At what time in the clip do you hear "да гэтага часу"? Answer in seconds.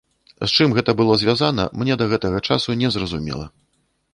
2.03-2.77